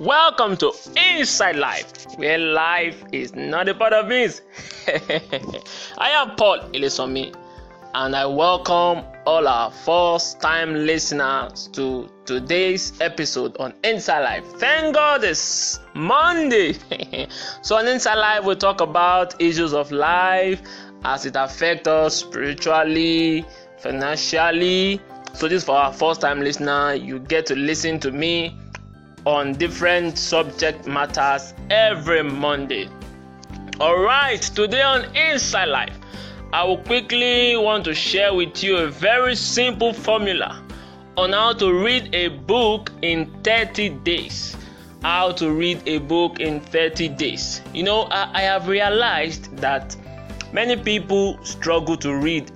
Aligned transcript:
Welcome 0.00 0.56
to 0.56 0.72
Inside 0.96 1.56
Life, 1.56 2.16
where 2.16 2.38
life 2.38 3.04
is 3.12 3.34
not 3.34 3.68
a 3.68 3.74
part 3.74 3.92
of 3.92 4.08
this. 4.08 4.42
I 5.98 6.10
am 6.10 6.34
Paul 6.36 6.58
Ilisomi, 6.72 7.34
and 7.94 8.16
I 8.16 8.26
welcome 8.26 9.04
all 9.26 9.46
our 9.46 9.70
first 9.70 10.40
time 10.40 10.74
listeners 10.74 11.68
to 11.74 12.10
today's 12.24 13.00
episode 13.00 13.56
on 13.58 13.74
Inside 13.84 14.22
Life. 14.24 14.44
Thank 14.58 14.94
God 14.94 15.24
it's 15.24 15.78
Monday. 15.94 16.74
so, 17.62 17.76
on 17.76 17.86
Inside 17.86 18.16
Life, 18.16 18.44
we 18.44 18.54
talk 18.56 18.80
about 18.80 19.40
issues 19.40 19.72
of 19.72 19.92
life 19.92 20.62
as 21.04 21.26
it 21.26 21.36
affects 21.36 21.86
us 21.86 22.16
spiritually, 22.16 23.44
financially. 23.78 25.00
So, 25.34 25.48
this 25.48 25.64
for 25.64 25.76
our 25.76 25.92
first 25.92 26.20
time 26.20 26.40
listener, 26.40 26.94
you 26.94 27.18
get 27.20 27.46
to 27.46 27.54
listen 27.54 28.00
to 28.00 28.10
me 28.10 28.56
on 29.26 29.52
different 29.54 30.18
subject 30.18 30.86
matters 30.86 31.54
every 31.70 32.22
Monday. 32.22 32.88
All 33.80 33.98
right, 33.98 34.40
today 34.40 34.82
on 34.82 35.04
Inside 35.16 35.66
Life, 35.68 35.98
I 36.52 36.64
will 36.64 36.78
quickly 36.78 37.56
want 37.56 37.84
to 37.86 37.94
share 37.94 38.34
with 38.34 38.62
you 38.62 38.76
a 38.76 38.88
very 38.88 39.34
simple 39.34 39.92
formula 39.92 40.62
on 41.16 41.32
how 41.32 41.52
to 41.54 41.72
read 41.72 42.14
a 42.14 42.28
book 42.28 42.90
in 43.02 43.30
30 43.42 43.90
days. 44.04 44.56
How 45.02 45.32
to 45.32 45.50
read 45.50 45.82
a 45.86 45.98
book 45.98 46.40
in 46.40 46.60
30 46.60 47.08
days. 47.08 47.60
You 47.74 47.82
know, 47.82 48.02
I, 48.02 48.30
I 48.34 48.40
have 48.42 48.68
realized 48.68 49.56
that 49.56 49.96
many 50.52 50.76
people 50.76 51.42
struggle 51.44 51.96
to 51.98 52.14
read, 52.14 52.52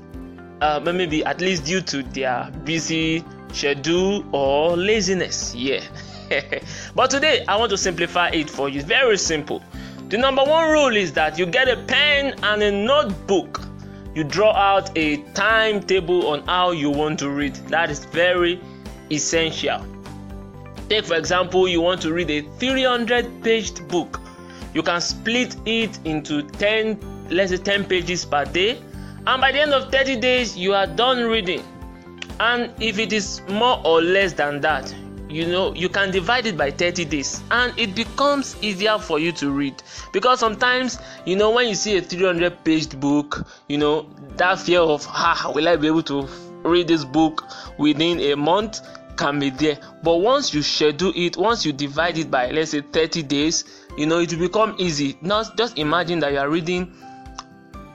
uh, 0.60 0.80
maybe 0.80 1.24
at 1.24 1.40
least 1.40 1.64
due 1.64 1.80
to 1.82 2.02
their 2.02 2.50
busy 2.64 3.24
schedule 3.52 4.24
or 4.32 4.76
laziness. 4.76 5.54
Yeah. 5.54 5.80
but 6.94 7.10
today 7.10 7.44
I 7.46 7.56
want 7.56 7.70
to 7.70 7.78
simplify 7.78 8.28
it 8.30 8.50
for 8.50 8.68
you. 8.68 8.82
Very 8.82 9.18
simple. 9.18 9.62
The 10.08 10.18
number 10.18 10.44
one 10.44 10.70
rule 10.70 10.96
is 10.96 11.12
that 11.14 11.38
you 11.38 11.46
get 11.46 11.68
a 11.68 11.76
pen 11.84 12.34
and 12.42 12.62
a 12.62 12.70
notebook. 12.70 13.60
You 14.14 14.24
draw 14.24 14.52
out 14.52 14.96
a 14.96 15.18
timetable 15.34 16.28
on 16.28 16.46
how 16.46 16.70
you 16.70 16.90
want 16.90 17.18
to 17.18 17.30
read. 17.30 17.54
That 17.68 17.90
is 17.90 18.04
very 18.04 18.60
essential. 19.10 19.84
Take, 20.88 21.04
for 21.04 21.16
example, 21.16 21.66
you 21.66 21.80
want 21.80 22.00
to 22.02 22.12
read 22.12 22.30
a 22.30 22.42
300 22.58 23.42
paged 23.42 23.88
book. 23.88 24.20
You 24.74 24.82
can 24.82 25.00
split 25.00 25.56
it 25.66 25.98
into 26.04 26.42
10, 26.42 27.28
let's 27.30 27.50
say 27.50 27.56
10 27.56 27.84
pages 27.84 28.24
per 28.24 28.44
day, 28.44 28.78
and 29.26 29.40
by 29.40 29.50
the 29.50 29.60
end 29.60 29.74
of 29.74 29.90
30 29.90 30.16
days, 30.20 30.56
you 30.56 30.74
are 30.74 30.86
done 30.86 31.24
reading. 31.24 31.62
And 32.38 32.72
if 32.80 32.98
it 32.98 33.12
is 33.12 33.42
more 33.48 33.80
or 33.84 34.00
less 34.00 34.34
than 34.34 34.60
that, 34.60 34.94
you 35.28 35.46
know 35.46 35.74
you 35.74 35.88
can 35.88 36.10
divide 36.10 36.46
it 36.46 36.56
by 36.56 36.70
30 36.70 37.04
days 37.06 37.42
and 37.50 37.76
it 37.78 37.94
becomes 37.94 38.56
easier 38.62 38.98
for 38.98 39.18
you 39.18 39.32
to 39.32 39.50
read. 39.50 39.82
Because 40.12 40.40
sometimes 40.40 40.98
you 41.24 41.36
know 41.36 41.50
when 41.50 41.68
you 41.68 41.74
see 41.74 41.96
a 41.96 42.02
300 42.02 42.64
page 42.64 42.98
book 43.00 43.46
you 43.68 43.78
know 43.78 44.08
that 44.36 44.58
fear 44.58 44.80
of 44.80 45.06
ah 45.08 45.50
will 45.54 45.68
i 45.68 45.76
be 45.76 45.86
able 45.86 46.02
to 46.02 46.28
read 46.64 46.88
this 46.88 47.04
book 47.04 47.44
within 47.78 48.20
a 48.20 48.34
month? 48.36 48.80
can 49.16 49.38
be 49.38 49.50
there. 49.50 49.78
But 50.02 50.16
once 50.18 50.52
you 50.54 50.62
schedule 50.62 51.12
it 51.16 51.36
once 51.36 51.64
you 51.64 51.72
divide 51.72 52.18
it 52.18 52.30
by 52.30 52.50
let's 52.50 52.70
say 52.72 52.82
30 52.82 53.22
days 53.22 53.64
you 53.96 54.06
know 54.06 54.18
it 54.18 54.30
will 54.32 54.46
become 54.46 54.76
easy. 54.78 55.16
Now 55.22 55.42
just 55.56 55.78
imagine 55.78 56.20
that 56.20 56.32
you 56.32 56.38
are 56.38 56.48
reading 56.48 56.92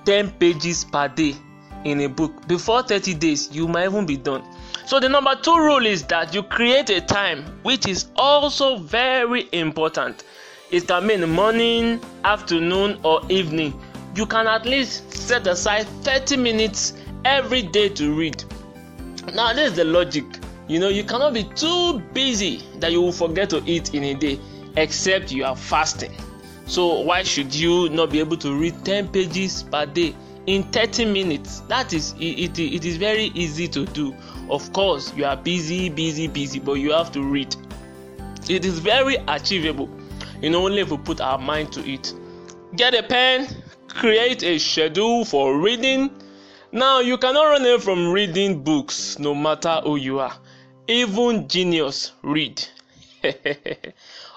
10 0.06 0.32
pages 0.32 0.84
per 0.84 1.08
day 1.08 1.36
in 1.84 2.02
a 2.02 2.10
book. 2.10 2.48
Before 2.48 2.82
30 2.82 3.14
days 3.16 3.50
you 3.52 3.68
might 3.68 3.86
even 3.86 4.06
be 4.06 4.18
done 4.18 4.44
so 4.92 5.00
the 5.00 5.08
number 5.08 5.34
two 5.38 5.56
rule 5.56 5.86
is 5.86 6.04
that 6.04 6.36
you 6.36 6.44
create 6.44 6.90
a 6.90 7.00
time 7.00 7.46
which 7.64 7.88
is 7.88 8.08
also 8.18 8.76
very 8.76 9.48
important. 9.54 10.26
It 10.70 10.86
can 10.86 11.08
the 11.08 11.28
morning, 11.28 12.02
afternoon, 12.26 13.00
or 13.02 13.22
evening. 13.30 13.82
You 14.18 14.26
can 14.26 14.48
at 14.48 14.66
least 14.66 15.10
set 15.14 15.48
aside 15.48 15.88
30 16.04 16.36
minutes 16.36 16.92
every 17.24 17.62
day 17.62 17.88
to 17.88 18.14
read. 18.14 18.44
Now, 19.34 19.54
this 19.54 19.70
is 19.70 19.78
the 19.78 19.86
logic. 19.86 20.26
You 20.68 20.80
know, 20.82 20.90
you 20.90 21.06
cannot 21.06 21.36
be 21.36 21.46
too 21.46 22.00
busy 22.12 22.62
that 22.82 22.92
you 22.92 23.02
will 23.02 23.14
forget 23.14 23.50
to 23.52 23.64
eat 23.66 23.94
in 23.94 24.04
a 24.04 24.14
day, 24.14 24.42
except 24.76 25.32
you 25.32 25.46
are 25.46 25.56
fasting. 25.56 26.12
So, 26.66 27.00
why 27.00 27.24
should 27.24 27.56
you 27.56 27.88
not 27.88 28.10
be 28.10 28.20
able 28.20 28.36
to 28.40 28.54
read 28.60 28.84
10 28.84 29.08
pages 29.08 29.64
per 29.64 29.86
day 29.86 30.14
in 30.48 30.64
30 30.64 31.06
minutes? 31.06 31.62
That 31.70 31.94
is, 31.94 32.12
it, 32.20 32.60
it, 32.60 32.60
it 32.60 32.84
is 32.84 32.98
very 32.98 33.32
easy 33.36 33.70
to 33.70 33.86
do 33.86 34.14
of 34.52 34.74
course, 34.74 35.14
you 35.16 35.24
are 35.24 35.38
busy, 35.38 35.90
busy, 35.90 36.28
busy, 36.28 36.60
but 36.60 36.74
you 36.74 36.92
have 36.92 37.12
to 37.14 37.24
read. 37.24 37.56
It 38.50 38.66
is 38.66 38.80
very 38.80 39.16
achievable, 39.28 39.90
you 40.42 40.50
know, 40.50 40.66
only 40.66 40.82
if 40.82 40.92
we 40.92 40.98
put 40.98 41.22
our 41.22 41.38
mind 41.38 41.72
to 41.74 41.90
it. 41.90 42.14
Get 42.76 42.94
a 42.94 43.02
pen, 43.02 43.48
create 43.88 44.44
a 44.44 44.58
schedule 44.58 45.24
for 45.24 45.58
reading. 45.58 46.12
Now, 46.74 47.00
you 47.00 47.18
cannot 47.18 47.44
run 47.46 47.62
away 47.62 47.80
from 47.80 48.12
reading 48.12 48.62
books 48.62 49.18
no 49.20 49.34
matter 49.34 49.80
who 49.84 49.96
you 49.96 50.20
are. 50.20 50.36
Even 50.88 51.48
genius 51.48 52.12
read. 52.22 52.62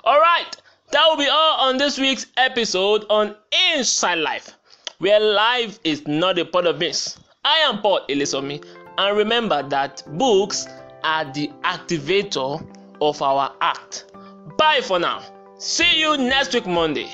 all 0.04 0.20
right, 0.20 0.56
that 0.92 1.06
will 1.08 1.16
be 1.16 1.28
all 1.28 1.68
on 1.68 1.76
this 1.76 1.98
week's 1.98 2.26
episode 2.36 3.04
on 3.10 3.34
Inside 3.74 4.18
Life, 4.18 4.52
where 4.98 5.18
life 5.18 5.80
is 5.82 6.06
not 6.06 6.38
a 6.38 6.44
part 6.44 6.66
of 6.66 6.78
this. 6.78 7.18
I 7.44 7.58
am 7.58 7.82
Paul 7.82 8.00
Elisomi 8.08 8.64
and 8.98 9.16
remember 9.16 9.62
that 9.68 10.02
books 10.18 10.66
are 11.02 11.30
the 11.32 11.50
activator 11.62 12.66
of 13.00 13.20
our 13.20 13.54
act. 13.60 14.06
Bye 14.56 14.80
for 14.80 14.98
now. 14.98 15.22
See 15.58 16.00
you 16.00 16.16
next 16.16 16.54
week, 16.54 16.66
Monday. 16.66 17.10